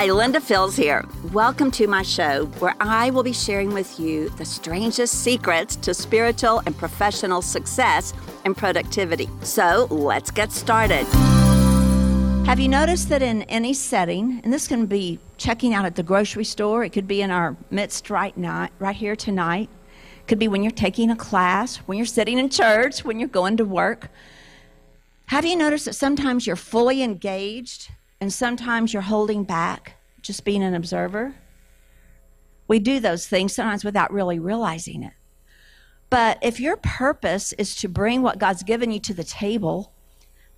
Hi, 0.00 0.06
Linda 0.06 0.40
Fields 0.40 0.76
here. 0.76 1.04
Welcome 1.30 1.70
to 1.72 1.86
my 1.86 2.00
show 2.00 2.46
where 2.58 2.74
I 2.80 3.10
will 3.10 3.22
be 3.22 3.34
sharing 3.34 3.74
with 3.74 4.00
you 4.00 4.30
the 4.30 4.46
strangest 4.46 5.22
secrets 5.22 5.76
to 5.76 5.92
spiritual 5.92 6.62
and 6.64 6.74
professional 6.74 7.42
success 7.42 8.14
and 8.46 8.56
productivity. 8.56 9.28
So 9.42 9.88
let's 9.90 10.30
get 10.30 10.52
started. 10.52 11.04
Have 12.46 12.58
you 12.58 12.66
noticed 12.66 13.10
that 13.10 13.20
in 13.20 13.42
any 13.42 13.74
setting, 13.74 14.40
and 14.42 14.50
this 14.50 14.66
can 14.66 14.86
be 14.86 15.18
checking 15.36 15.74
out 15.74 15.84
at 15.84 15.96
the 15.96 16.02
grocery 16.02 16.44
store, 16.44 16.82
it 16.82 16.94
could 16.94 17.06
be 17.06 17.20
in 17.20 17.30
our 17.30 17.54
midst 17.70 18.08
right 18.08 18.34
now, 18.38 18.70
right 18.78 18.96
here 18.96 19.16
tonight, 19.16 19.68
could 20.26 20.38
be 20.38 20.48
when 20.48 20.62
you're 20.62 20.70
taking 20.70 21.10
a 21.10 21.16
class, 21.16 21.76
when 21.76 21.98
you're 21.98 22.06
sitting 22.06 22.38
in 22.38 22.48
church, 22.48 23.04
when 23.04 23.20
you're 23.20 23.28
going 23.28 23.58
to 23.58 23.66
work. 23.66 24.08
Have 25.26 25.44
you 25.44 25.56
noticed 25.56 25.84
that 25.84 25.94
sometimes 25.94 26.46
you're 26.46 26.56
fully 26.56 27.02
engaged 27.02 27.90
and 28.20 28.32
sometimes 28.32 28.92
you're 28.92 29.02
holding 29.02 29.44
back, 29.44 29.94
just 30.22 30.44
being 30.44 30.62
an 30.62 30.74
observer. 30.74 31.34
We 32.68 32.78
do 32.78 33.00
those 33.00 33.26
things 33.26 33.54
sometimes 33.54 33.84
without 33.84 34.12
really 34.12 34.38
realizing 34.38 35.02
it. 35.02 35.14
But 36.10 36.38
if 36.42 36.60
your 36.60 36.76
purpose 36.76 37.52
is 37.54 37.74
to 37.76 37.88
bring 37.88 38.22
what 38.22 38.38
God's 38.38 38.62
given 38.62 38.90
you 38.90 39.00
to 39.00 39.14
the 39.14 39.24
table, 39.24 39.92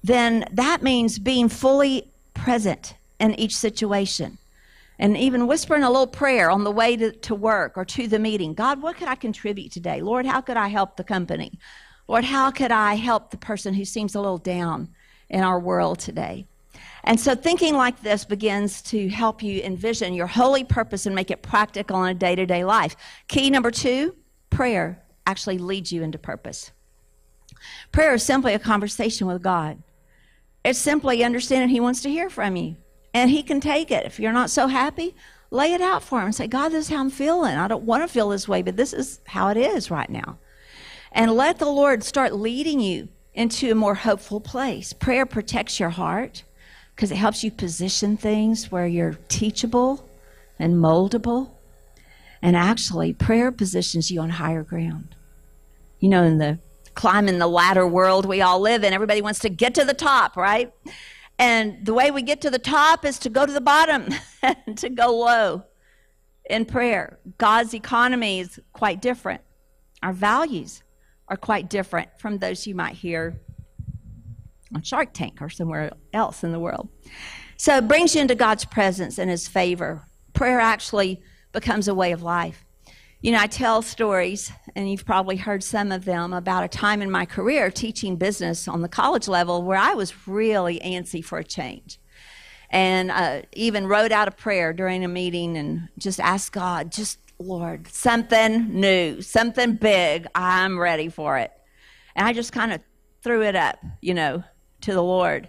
then 0.02 0.46
that 0.52 0.82
means 0.82 1.18
being 1.18 1.48
fully 1.48 2.10
present 2.34 2.96
in 3.20 3.38
each 3.38 3.56
situation. 3.56 4.38
And 4.98 5.16
even 5.16 5.46
whispering 5.46 5.82
a 5.82 5.90
little 5.90 6.06
prayer 6.06 6.50
on 6.50 6.64
the 6.64 6.70
way 6.70 6.96
to, 6.96 7.12
to 7.12 7.34
work 7.34 7.76
or 7.76 7.84
to 7.84 8.06
the 8.08 8.18
meeting 8.18 8.54
God, 8.54 8.82
what 8.82 8.96
could 8.96 9.08
I 9.08 9.14
contribute 9.14 9.72
today? 9.72 10.00
Lord, 10.00 10.26
how 10.26 10.40
could 10.40 10.56
I 10.56 10.68
help 10.68 10.96
the 10.96 11.04
company? 11.04 11.58
Lord, 12.08 12.24
how 12.24 12.50
could 12.50 12.72
I 12.72 12.94
help 12.94 13.30
the 13.30 13.36
person 13.36 13.74
who 13.74 13.84
seems 13.84 14.14
a 14.14 14.20
little 14.20 14.38
down 14.38 14.88
in 15.28 15.42
our 15.42 15.58
world 15.58 15.98
today? 15.98 16.46
And 17.04 17.18
so, 17.18 17.34
thinking 17.34 17.76
like 17.76 18.00
this 18.02 18.24
begins 18.24 18.80
to 18.82 19.08
help 19.08 19.42
you 19.42 19.60
envision 19.62 20.14
your 20.14 20.28
holy 20.28 20.62
purpose 20.62 21.06
and 21.06 21.14
make 21.14 21.30
it 21.30 21.42
practical 21.42 22.02
in 22.04 22.10
a 22.10 22.14
day 22.14 22.36
to 22.36 22.46
day 22.46 22.64
life. 22.64 22.96
Key 23.28 23.50
number 23.50 23.70
two 23.70 24.14
prayer 24.50 25.02
actually 25.26 25.58
leads 25.58 25.92
you 25.92 26.02
into 26.02 26.18
purpose. 26.18 26.70
Prayer 27.90 28.14
is 28.14 28.22
simply 28.22 28.54
a 28.54 28.58
conversation 28.58 29.26
with 29.26 29.42
God, 29.42 29.82
it's 30.64 30.78
simply 30.78 31.24
understanding 31.24 31.68
He 31.68 31.80
wants 31.80 32.02
to 32.02 32.10
hear 32.10 32.30
from 32.30 32.56
you. 32.56 32.76
And 33.14 33.30
He 33.30 33.42
can 33.42 33.60
take 33.60 33.90
it. 33.90 34.06
If 34.06 34.18
you're 34.18 34.32
not 34.32 34.48
so 34.48 34.68
happy, 34.68 35.14
lay 35.50 35.74
it 35.74 35.82
out 35.82 36.02
for 36.02 36.20
Him 36.20 36.26
and 36.26 36.34
say, 36.34 36.46
God, 36.46 36.70
this 36.70 36.86
is 36.86 36.90
how 36.90 37.00
I'm 37.00 37.10
feeling. 37.10 37.56
I 37.56 37.68
don't 37.68 37.84
want 37.84 38.02
to 38.02 38.08
feel 38.08 38.30
this 38.30 38.48
way, 38.48 38.62
but 38.62 38.76
this 38.76 38.92
is 38.94 39.20
how 39.26 39.48
it 39.48 39.56
is 39.58 39.90
right 39.90 40.08
now. 40.08 40.38
And 41.10 41.32
let 41.32 41.58
the 41.58 41.68
Lord 41.68 42.04
start 42.04 42.32
leading 42.32 42.80
you 42.80 43.08
into 43.34 43.70
a 43.70 43.74
more 43.74 43.94
hopeful 43.94 44.40
place. 44.40 44.94
Prayer 44.94 45.26
protects 45.26 45.78
your 45.78 45.90
heart 45.90 46.44
because 46.94 47.10
it 47.10 47.16
helps 47.16 47.42
you 47.42 47.50
position 47.50 48.16
things 48.16 48.70
where 48.70 48.86
you're 48.86 49.18
teachable 49.28 50.08
and 50.58 50.74
moldable. 50.74 51.50
And 52.40 52.56
actually, 52.56 53.12
prayer 53.12 53.52
positions 53.52 54.10
you 54.10 54.20
on 54.20 54.30
higher 54.30 54.62
ground. 54.62 55.14
You 56.00 56.08
know, 56.08 56.24
in 56.24 56.38
the 56.38 56.58
climbing 56.94 57.38
the 57.38 57.46
ladder 57.46 57.86
world 57.86 58.26
we 58.26 58.42
all 58.42 58.60
live 58.60 58.84
in, 58.84 58.92
everybody 58.92 59.22
wants 59.22 59.38
to 59.40 59.48
get 59.48 59.74
to 59.74 59.84
the 59.84 59.94
top, 59.94 60.36
right? 60.36 60.72
And 61.38 61.84
the 61.84 61.94
way 61.94 62.10
we 62.10 62.22
get 62.22 62.40
to 62.42 62.50
the 62.50 62.58
top 62.58 63.04
is 63.04 63.18
to 63.20 63.30
go 63.30 63.46
to 63.46 63.52
the 63.52 63.60
bottom 63.60 64.08
and 64.42 64.76
to 64.78 64.88
go 64.88 65.16
low 65.16 65.64
in 66.48 66.64
prayer. 66.64 67.18
God's 67.38 67.74
economy 67.74 68.40
is 68.40 68.60
quite 68.72 69.00
different. 69.00 69.40
Our 70.02 70.12
values 70.12 70.82
are 71.28 71.36
quite 71.36 71.70
different 71.70 72.10
from 72.18 72.38
those 72.38 72.66
you 72.66 72.74
might 72.74 72.94
hear 72.94 73.40
on 74.74 74.82
Shark 74.82 75.12
Tank 75.12 75.40
or 75.40 75.48
somewhere 75.48 75.92
else 76.12 76.44
in 76.44 76.52
the 76.52 76.60
world. 76.60 76.88
So 77.56 77.76
it 77.76 77.88
brings 77.88 78.14
you 78.14 78.20
into 78.20 78.34
God's 78.34 78.64
presence 78.64 79.18
and 79.18 79.30
His 79.30 79.46
favor. 79.48 80.04
Prayer 80.32 80.60
actually 80.60 81.22
becomes 81.52 81.88
a 81.88 81.94
way 81.94 82.12
of 82.12 82.22
life. 82.22 82.64
You 83.20 83.30
know, 83.30 83.38
I 83.38 83.46
tell 83.46 83.82
stories, 83.82 84.50
and 84.74 84.90
you've 84.90 85.06
probably 85.06 85.36
heard 85.36 85.62
some 85.62 85.92
of 85.92 86.04
them, 86.04 86.32
about 86.32 86.64
a 86.64 86.68
time 86.68 87.00
in 87.00 87.10
my 87.10 87.24
career 87.24 87.70
teaching 87.70 88.16
business 88.16 88.66
on 88.66 88.82
the 88.82 88.88
college 88.88 89.28
level 89.28 89.62
where 89.62 89.78
I 89.78 89.94
was 89.94 90.26
really 90.26 90.80
antsy 90.80 91.24
for 91.24 91.38
a 91.38 91.44
change. 91.44 92.00
And 92.70 93.10
uh, 93.12 93.42
even 93.52 93.86
wrote 93.86 94.10
out 94.10 94.26
a 94.26 94.32
prayer 94.32 94.72
during 94.72 95.04
a 95.04 95.08
meeting 95.08 95.56
and 95.56 95.88
just 95.98 96.18
asked 96.18 96.52
God, 96.52 96.90
just 96.90 97.18
Lord, 97.38 97.86
something 97.86 98.80
new, 98.80 99.22
something 99.22 99.74
big, 99.74 100.26
I'm 100.34 100.78
ready 100.78 101.08
for 101.08 101.38
it. 101.38 101.52
And 102.16 102.26
I 102.26 102.32
just 102.32 102.52
kind 102.52 102.72
of 102.72 102.80
threw 103.22 103.42
it 103.42 103.54
up, 103.54 103.78
you 104.00 104.14
know, 104.14 104.42
to 104.82 104.92
the 104.92 105.02
Lord. 105.02 105.48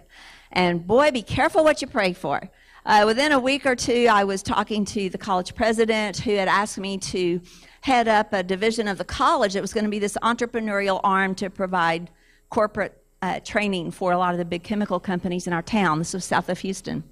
And 0.52 0.86
boy, 0.86 1.10
be 1.10 1.22
careful 1.22 1.64
what 1.64 1.82
you 1.82 1.88
pray 1.88 2.12
for. 2.12 2.48
Uh, 2.86 3.04
within 3.06 3.32
a 3.32 3.38
week 3.38 3.64
or 3.64 3.74
two, 3.74 4.08
I 4.10 4.24
was 4.24 4.42
talking 4.42 4.84
to 4.86 5.08
the 5.08 5.18
college 5.18 5.54
president 5.54 6.18
who 6.18 6.34
had 6.34 6.48
asked 6.48 6.78
me 6.78 6.98
to 6.98 7.40
head 7.80 8.08
up 8.08 8.32
a 8.32 8.42
division 8.42 8.88
of 8.88 8.98
the 8.98 9.04
college 9.04 9.54
that 9.54 9.62
was 9.62 9.72
going 9.72 9.84
to 9.84 9.90
be 9.90 9.98
this 9.98 10.16
entrepreneurial 10.22 11.00
arm 11.02 11.34
to 11.36 11.50
provide 11.50 12.10
corporate 12.50 13.02
uh, 13.22 13.40
training 13.40 13.90
for 13.90 14.12
a 14.12 14.18
lot 14.18 14.34
of 14.34 14.38
the 14.38 14.44
big 14.44 14.62
chemical 14.62 15.00
companies 15.00 15.46
in 15.46 15.52
our 15.52 15.62
town. 15.62 15.98
This 15.98 16.12
was 16.12 16.24
south 16.24 16.48
of 16.50 16.58
Houston. 16.58 17.04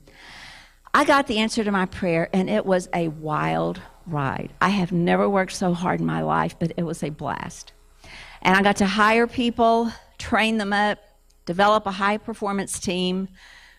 I 0.93 1.07
got 1.07 1.27
the 1.27 1.39
answer 1.39 1.65
to 1.65 1.73
my 1.73 1.87
prayer, 1.87 2.29
and 2.35 2.51
it 2.51 2.67
was 2.67 2.89
a 2.93 3.09
wild 3.09 3.81
ride. 4.07 4.53
I 4.61 4.69
have 4.69 4.93
never 4.93 5.29
worked 5.29 5.53
so 5.53 5.73
hard 5.73 6.01
in 6.01 6.07
my 6.07 6.21
life, 6.21 6.59
but 6.59 6.73
it 6.77 6.83
was 6.83 7.03
a 7.03 7.09
blast. 7.09 7.73
And 8.43 8.55
I 8.55 8.63
got 8.63 8.77
to 8.77 8.87
hire 8.87 9.27
people, 9.27 9.91
train 10.19 10.59
them 10.59 10.75
up, 10.75 10.99
develop 11.45 11.87
a 11.87 11.93
high 11.93 12.17
performance 12.17 12.79
team. 12.79 13.29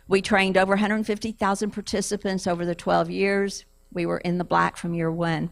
We 0.08 0.22
trained 0.22 0.58
over 0.58 0.72
150,000 0.72 1.72
participants 1.72 2.48
over 2.48 2.66
the 2.66 2.76
12 2.76 3.10
years. 3.10 3.66
We 3.92 4.06
were 4.06 4.18
in 4.20 4.38
the 4.38 4.44
black 4.44 4.78
from 4.78 4.94
year 4.94 5.12
one. 5.12 5.52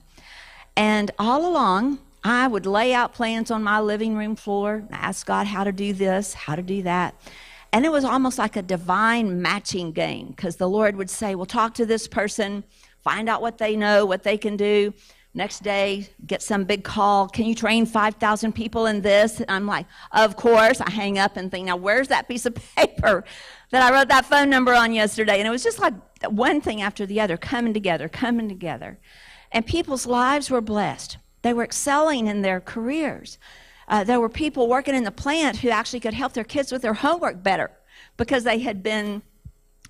And 0.75 1.11
all 1.19 1.47
along, 1.47 1.99
I 2.23 2.47
would 2.47 2.65
lay 2.65 2.93
out 2.93 3.13
plans 3.13 3.49
on 3.49 3.63
my 3.63 3.79
living 3.79 4.15
room 4.15 4.35
floor, 4.35 4.83
ask 4.91 5.25
God 5.25 5.47
how 5.47 5.63
to 5.63 5.71
do 5.71 5.93
this, 5.93 6.33
how 6.33 6.55
to 6.55 6.61
do 6.61 6.83
that. 6.83 7.15
And 7.73 7.85
it 7.85 7.91
was 7.91 8.03
almost 8.03 8.37
like 8.37 8.55
a 8.55 8.61
divine 8.61 9.41
matching 9.41 9.91
game 9.91 10.27
because 10.27 10.57
the 10.57 10.69
Lord 10.69 10.95
would 10.97 11.09
say, 11.09 11.35
Well, 11.35 11.45
talk 11.45 11.73
to 11.75 11.85
this 11.85 12.07
person, 12.07 12.63
find 13.03 13.29
out 13.29 13.41
what 13.41 13.57
they 13.57 13.75
know, 13.75 14.05
what 14.05 14.23
they 14.23 14.37
can 14.37 14.57
do. 14.57 14.93
Next 15.33 15.63
day, 15.63 16.09
get 16.27 16.41
some 16.41 16.65
big 16.65 16.83
call. 16.83 17.29
Can 17.29 17.45
you 17.45 17.55
train 17.55 17.85
5,000 17.85 18.51
people 18.51 18.85
in 18.85 19.01
this? 19.01 19.39
And 19.39 19.49
I'm 19.49 19.65
like, 19.65 19.85
Of 20.11 20.35
course. 20.35 20.81
I 20.81 20.89
hang 20.89 21.17
up 21.17 21.37
and 21.37 21.49
think, 21.49 21.67
Now, 21.67 21.77
where's 21.77 22.09
that 22.09 22.27
piece 22.27 22.45
of 22.45 22.55
paper 22.75 23.23
that 23.71 23.81
I 23.81 23.95
wrote 23.95 24.09
that 24.09 24.25
phone 24.25 24.49
number 24.49 24.73
on 24.73 24.93
yesterday? 24.93 25.39
And 25.39 25.47
it 25.47 25.51
was 25.51 25.63
just 25.63 25.79
like 25.79 25.93
one 26.27 26.59
thing 26.59 26.81
after 26.81 27.05
the 27.05 27.21
other, 27.21 27.37
coming 27.37 27.73
together, 27.73 28.09
coming 28.09 28.49
together. 28.49 28.99
And 29.53 29.65
people's 29.65 30.05
lives 30.05 30.49
were 30.49 30.61
blessed. 30.61 31.17
They 31.43 31.53
were 31.53 31.63
excelling 31.63 32.27
in 32.27 32.41
their 32.41 32.59
careers. 32.59 33.37
Uh, 33.87 34.03
there 34.03 34.19
were 34.19 34.29
people 34.29 34.67
working 34.67 34.95
in 34.95 35.03
the 35.03 35.11
plant 35.11 35.57
who 35.57 35.69
actually 35.69 35.99
could 35.99 36.13
help 36.13 36.33
their 36.33 36.43
kids 36.43 36.71
with 36.71 36.81
their 36.81 36.93
homework 36.93 37.41
better 37.41 37.71
because 38.17 38.43
they 38.43 38.59
had 38.59 38.83
been 38.83 39.21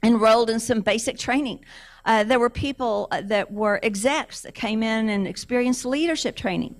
enrolled 0.04 0.50
in 0.50 0.60
some 0.60 0.82
basic 0.82 1.18
training. 1.18 1.64
Uh, 2.06 2.24
there 2.24 2.40
were 2.40 2.50
people 2.50 3.08
uh, 3.12 3.22
that 3.22 3.52
were 3.52 3.80
execs 3.84 4.42
that 4.42 4.56
came 4.56 4.82
in 4.82 5.10
and 5.10 5.28
experienced 5.28 5.86
leadership 5.86 6.36
training. 6.36 6.76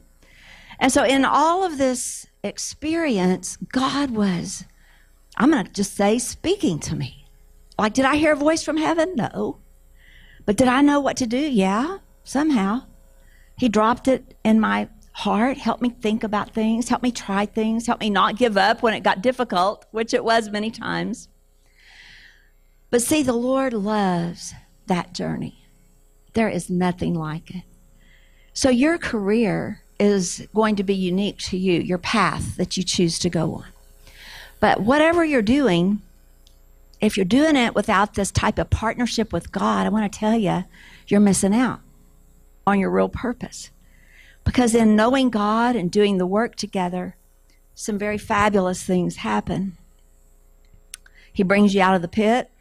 And 0.80 0.92
so, 0.92 1.04
in 1.04 1.26
all 1.26 1.64
of 1.64 1.78
this 1.78 2.26
experience, 2.44 3.58
God 3.58 4.12
was, 4.12 4.66
I'm 5.38 5.52
going 5.52 5.66
to 5.66 5.72
just 5.72 5.96
say, 5.96 6.18
speaking 6.18 6.80
to 6.80 6.96
me. 6.96 7.28
Like, 7.78 7.94
did 7.94 8.06
I 8.06 8.16
hear 8.16 8.34
a 8.34 8.36
voice 8.36 8.64
from 8.64 8.78
heaven? 8.78 9.16
No. 9.16 9.60
But 10.46 10.58
did 10.58 10.68
I 10.68 10.82
know 10.82 11.00
what 11.00 11.18
to 11.18 11.28
do? 11.28 11.38
Yeah, 11.38 12.00
somehow. 12.24 12.86
He 13.58 13.70
dropped 13.70 14.08
it 14.08 14.36
in 14.44 14.60
my 14.60 14.90
heart, 15.14 15.58
helped 15.58 15.84
me 15.84 15.90
think 15.90 16.24
about 16.24 16.54
things, 16.54 16.90
helped 16.90 17.04
me 17.04 17.12
try 17.12 17.46
things, 17.46 17.86
helped 17.86 18.02
me 18.02 18.10
not 18.10 18.38
give 18.38 18.58
up 18.58 18.82
when 18.82 18.94
it 18.94 19.02
got 19.02 19.22
difficult, 19.22 19.86
which 19.92 20.14
it 20.14 20.24
was 20.24 20.50
many 20.50 20.72
times. 20.72 21.28
But 22.92 23.02
see, 23.02 23.24
the 23.24 23.34
Lord 23.34 23.74
loves 23.74 24.54
that 24.86 25.14
journey. 25.14 25.66
There 26.34 26.50
is 26.50 26.70
nothing 26.70 27.16
like 27.16 27.50
it. 27.50 27.64
So 28.54 28.70
your 28.70 28.98
career 28.98 29.82
is 30.00 30.48
going 30.54 30.76
to 30.76 30.84
be 30.84 30.94
unique 30.94 31.38
to 31.38 31.58
you, 31.58 31.80
your 31.80 31.98
path 31.98 32.58
that 32.58 32.76
you 32.76 32.84
choose 32.84 33.18
to 33.20 33.30
go 33.30 33.56
on. 33.56 33.66
But 34.60 34.82
whatever 34.82 35.24
you're 35.24 35.42
doing, 35.42 36.02
if 37.00 37.18
you're 37.18 37.26
doing 37.26 37.56
it 37.56 37.74
without 37.74 38.14
this 38.14 38.30
type 38.30 38.60
of 38.60 38.70
partnership 38.70 39.32
with 39.32 39.52
God, 39.52 39.86
I 39.86 39.90
want 39.90 40.12
to 40.12 40.20
tell 40.20 40.36
you, 40.36 40.66
you're 41.08 41.20
missing 41.20 41.56
out 41.56 41.80
on 42.68 42.80
your 42.80 42.92
real 42.92 43.10
purpose. 43.10 43.72
Because 44.44 44.76
in 44.76 44.96
knowing 44.96 45.30
God 45.30 45.76
and 45.76 45.90
doing 45.90 46.18
the 46.18 46.26
work 46.26 46.56
together, 46.56 47.16
some 47.74 47.98
very 47.98 48.18
fabulous 48.18 48.84
things 48.84 49.18
happen. 49.18 49.78
He 51.32 51.44
brings 51.44 51.74
you 51.74 51.82
out 51.82 51.96
of 51.96 52.02
the 52.02 52.08
pit. 52.08 52.52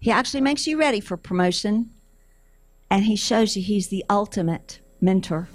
He 0.00 0.10
actually 0.10 0.42
makes 0.42 0.66
you 0.66 0.78
ready 0.78 1.00
for 1.00 1.16
promotion. 1.16 1.90
And 2.90 3.04
he 3.04 3.16
shows 3.16 3.56
you 3.56 3.62
he's 3.62 3.88
the 3.88 4.04
ultimate 4.08 4.80
mentor 5.00 5.48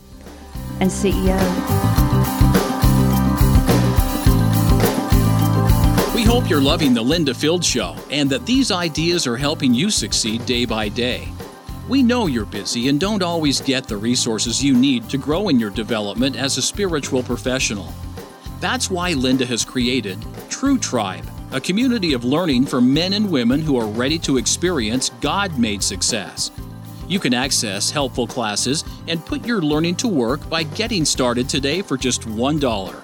and 0.79 0.89
CEO. 0.89 1.39
We 6.13 6.23
hope 6.23 6.49
you're 6.49 6.61
loving 6.61 6.93
the 6.93 7.01
Linda 7.01 7.33
Field 7.33 7.65
Show 7.65 7.95
and 8.11 8.29
that 8.29 8.45
these 8.45 8.71
ideas 8.71 9.25
are 9.25 9.37
helping 9.37 9.73
you 9.73 9.89
succeed 9.89 10.45
day 10.45 10.65
by 10.65 10.89
day. 10.89 11.27
We 11.89 12.03
know 12.03 12.27
you're 12.27 12.45
busy 12.45 12.87
and 12.87 12.99
don't 12.99 13.23
always 13.23 13.59
get 13.59 13.87
the 13.87 13.97
resources 13.97 14.63
you 14.63 14.75
need 14.75 15.09
to 15.09 15.17
grow 15.17 15.49
in 15.49 15.59
your 15.59 15.71
development 15.71 16.35
as 16.35 16.57
a 16.57 16.61
spiritual 16.61 17.23
professional. 17.23 17.91
That's 18.59 18.89
why 18.89 19.13
Linda 19.13 19.45
has 19.45 19.65
created 19.65 20.23
True 20.49 20.77
Tribe, 20.77 21.25
a 21.53 21.61
community 21.61 22.13
of 22.13 22.25
learning 22.25 22.65
for 22.65 22.81
men 22.81 23.13
and 23.13 23.29
women 23.29 23.61
who 23.61 23.77
are 23.77 23.85
ready 23.85 24.17
to 24.17 24.37
experience 24.37 25.11
God 25.21 25.59
made 25.59 25.83
success. 25.83 26.49
You 27.07 27.19
can 27.19 27.35
access 27.35 27.91
helpful 27.91 28.25
classes 28.25 28.83
and 29.07 29.23
put 29.23 29.45
your 29.45 29.61
learning 29.61 29.97
to 29.97 30.07
work 30.07 30.49
by 30.49 30.63
getting 30.63 31.05
started 31.05 31.47
today 31.47 31.83
for 31.83 31.95
just 31.95 32.23
$1. 32.23 32.95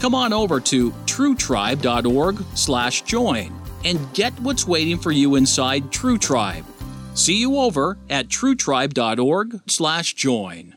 Come 0.00 0.14
on 0.14 0.32
over 0.32 0.60
to 0.60 0.90
truetribe.org/join 0.90 3.60
and 3.84 4.14
get 4.14 4.32
what's 4.40 4.66
waiting 4.66 4.98
for 4.98 5.12
you 5.12 5.34
inside 5.34 5.92
True 5.92 6.16
Tribe. 6.16 6.64
See 7.12 7.36
you 7.36 7.58
over 7.58 7.98
at 8.08 8.28
truetribe.org/join. 8.28 10.74